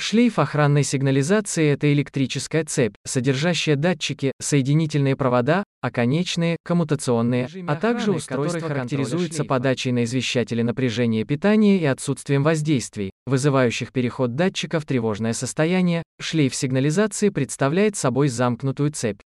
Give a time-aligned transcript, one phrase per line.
[0.00, 8.68] Шлейф охранной сигнализации– это электрическая цепь, содержащая датчики, соединительные провода, оконечные, коммутационные, а также устройства
[8.68, 16.02] характеризуются подачей на извещатели напряжения питания и отсутствием воздействий, вызывающих переход датчика в тревожное состояние.
[16.18, 19.20] Шлейф сигнализации представляет собой замкнутую цепь.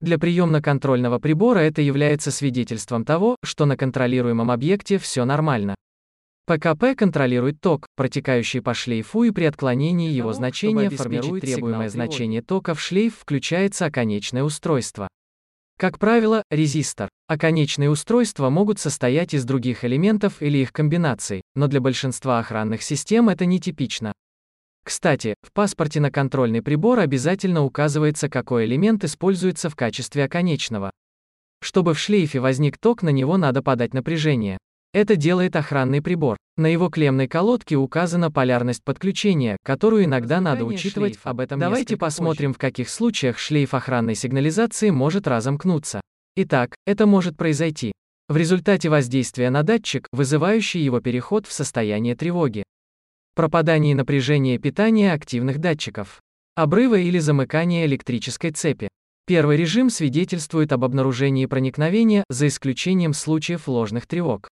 [0.00, 5.74] Для приемно-контрольного прибора это является свидетельством того, что на контролируемом объекте все нормально.
[6.48, 12.72] ПКП контролирует ток, протекающий по шлейфу и при отклонении его значения формирует требуемое значение тока
[12.72, 15.08] в шлейф включается оконечное устройство.
[15.78, 17.10] Как правило, резистор.
[17.26, 23.28] Оконечные устройства могут состоять из других элементов или их комбинаций, но для большинства охранных систем
[23.28, 24.14] это нетипично.
[24.86, 30.92] Кстати, в паспорте на контрольный прибор обязательно указывается, какой элемент используется в качестве оконечного.
[31.60, 34.56] Чтобы в шлейфе возник ток, на него надо подать напряжение.
[34.92, 36.38] Это делает охранный прибор.
[36.56, 41.18] На его клеммной колодке указана полярность подключения, которую иногда надо учитывать.
[41.22, 42.56] Об этом Давайте посмотрим, позже.
[42.56, 46.00] в каких случаях шлейф охранной сигнализации может разомкнуться.
[46.36, 47.92] Итак, это может произойти
[48.28, 52.62] в результате воздействия на датчик, вызывающий его переход в состояние тревоги.
[53.34, 56.20] Пропадание напряжения питания активных датчиков.
[56.54, 58.88] Обрыва или замыкания электрической цепи.
[59.26, 64.48] Первый режим свидетельствует об обнаружении проникновения, за исключением случаев ложных тревог.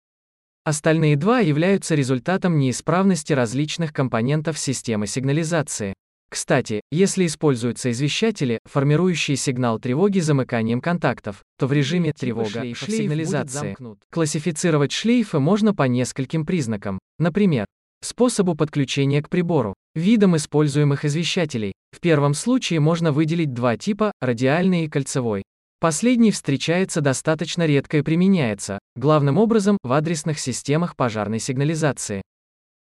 [0.66, 5.94] Остальные два являются результатом неисправности различных компонентов системы сигнализации.
[6.28, 13.76] Кстати, если используются извещатели, формирующие сигнал тревоги замыканием контактов, то в режиме тревога сигнализации.
[14.10, 16.98] Классифицировать шлейфы можно по нескольким признакам.
[17.20, 17.64] Например,
[18.02, 21.74] способу подключения к прибору, видам используемых извещателей.
[21.92, 25.44] В первом случае можно выделить два типа– радиальный и кольцевой.
[25.78, 32.22] Последний встречается достаточно редко и применяется, главным образом, в адресных системах пожарной сигнализации.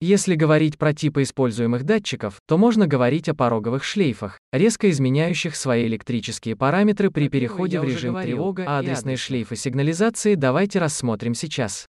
[0.01, 5.87] Если говорить про типы используемых датчиков, то можно говорить о пороговых шлейфах, резко изменяющих свои
[5.87, 11.87] электрические параметры при переходе в режим говорил, тревога, а адресные шлейфы сигнализации давайте рассмотрим сейчас.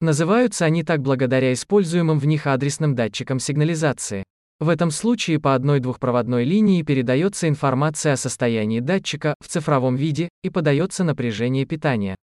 [0.00, 4.22] Называются они так благодаря используемым в них адресным датчикам сигнализации.
[4.60, 10.28] В этом случае по одной двухпроводной линии передается информация о состоянии датчика в цифровом виде
[10.42, 12.14] и подается напряжение питания.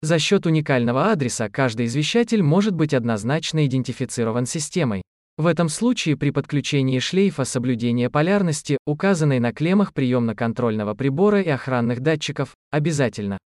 [0.00, 5.02] За счет уникального адреса каждый извещатель может быть однозначно идентифицирован системой.
[5.36, 12.00] В этом случае при подключении шлейфа соблюдение полярности, указанной на клеммах приемно-контрольного прибора и охранных
[12.00, 13.36] датчиков, обязательно.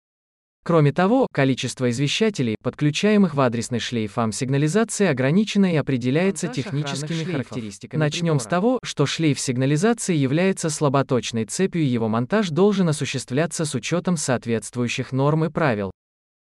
[0.62, 7.98] Кроме того, количество извещателей, подключаемых в адресный шлейф сигнализации ограничено и определяется Монтаж техническими характеристиками.
[7.98, 8.38] Начнем прибора.
[8.38, 14.18] с того, что шлейф сигнализации является слаботочной цепью и его монтаж должен осуществляться с учетом
[14.18, 15.92] соответствующих норм и правил.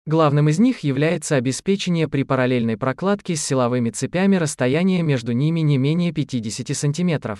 [0.05, 5.77] Главным из них является обеспечение при параллельной прокладке с силовыми цепями расстояния между ними не
[5.77, 7.37] менее 50 см.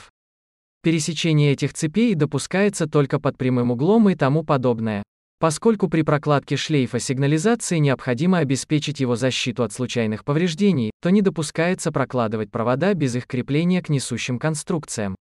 [0.81, 5.03] Пересечение этих цепей допускается только под прямым углом и тому подобное.
[5.43, 11.91] Поскольку при прокладке шлейфа сигнализации необходимо обеспечить его защиту от случайных повреждений, то не допускается
[11.91, 15.17] прокладывать провода без их крепления к несущим конструкциям.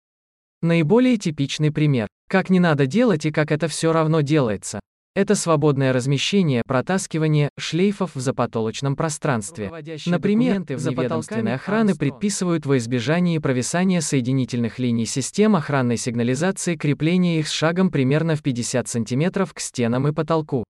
[0.60, 2.06] Наиболее типичный пример.
[2.28, 4.80] Как не надо делать и как это все равно делается.
[5.16, 9.68] Это свободное размещение, протаскивание шлейфов в запотолочном пространстве.
[10.06, 17.50] Например, вневедомственной охраны предписывают во избежании провисания соединительных линий систем охранной сигнализации крепление их с
[17.50, 20.62] шагом примерно в 50 см к стенам и потолку.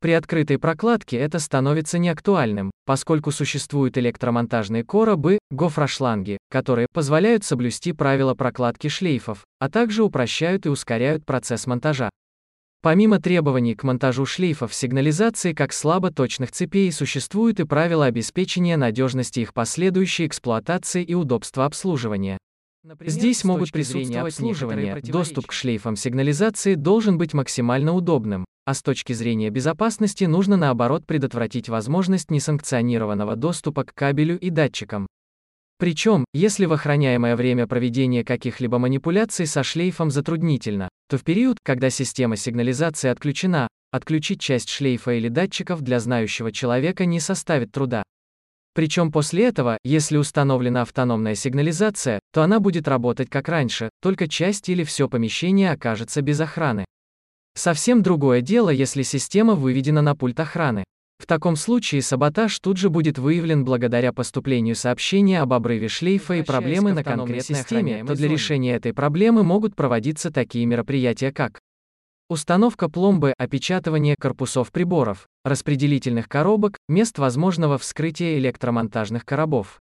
[0.00, 8.34] При открытой прокладке это становится неактуальным, поскольку существуют электромонтажные коробы, гофрошланги, которые позволяют соблюсти правила
[8.34, 12.08] прокладки шлейфов, а также упрощают и ускоряют процесс монтажа.
[12.86, 19.52] Помимо требований к монтажу шлейфов сигнализации как слабо-точных цепей существуют и правила обеспечения надежности их
[19.52, 22.38] последующей эксплуатации и удобства обслуживания.
[22.84, 28.82] Например, Здесь могут присутствовать обслуживания, доступ к шлейфам сигнализации должен быть максимально удобным, а с
[28.82, 35.08] точки зрения безопасности нужно наоборот предотвратить возможность несанкционированного доступа к кабелю и датчикам.
[35.78, 41.90] Причем, если в охраняемое время проведения каких-либо манипуляций со шлейфом затруднительно, то в период, когда
[41.90, 48.02] система сигнализации отключена, отключить часть шлейфа или датчиков для знающего человека не составит труда.
[48.74, 54.68] Причем после этого, если установлена автономная сигнализация, то она будет работать как раньше, только часть
[54.68, 56.84] или все помещение окажется без охраны.
[57.54, 60.84] Совсем другое дело, если система выведена на пульт охраны.
[61.18, 66.42] В таком случае саботаж тут же будет выявлен благодаря поступлению сообщения об обрыве шлейфа и
[66.42, 71.60] проблемы на конкретной системе, то для решения этой проблемы могут проводиться такие мероприятия как
[72.28, 79.80] Установка пломбы, опечатывание корпусов приборов, распределительных коробок, мест возможного вскрытия электромонтажных коробов.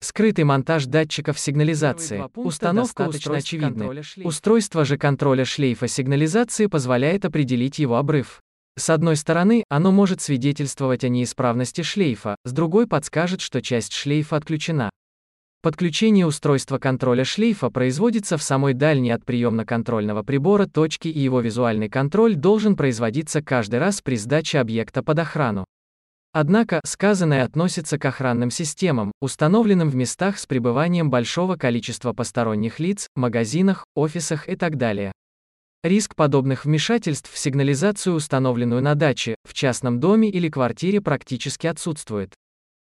[0.00, 2.24] Скрытый монтаж датчиков сигнализации.
[2.34, 3.90] Установка достаточно очевидна.
[4.24, 8.40] Устройство же контроля шлейфа сигнализации позволяет определить его обрыв.
[8.78, 14.36] С одной стороны, оно может свидетельствовать о неисправности шлейфа, с другой подскажет, что часть шлейфа
[14.36, 14.90] отключена.
[15.62, 21.88] Подключение устройства контроля шлейфа производится в самой дальней от приемно-контрольного прибора точке и его визуальный
[21.88, 25.64] контроль должен производиться каждый раз при сдаче объекта под охрану.
[26.32, 33.08] Однако, сказанное относится к охранным системам, установленным в местах с пребыванием большого количества посторонних лиц,
[33.16, 35.12] магазинах, офисах и так далее.
[35.86, 42.34] Риск подобных вмешательств в сигнализацию, установленную на даче, в частном доме или квартире практически отсутствует.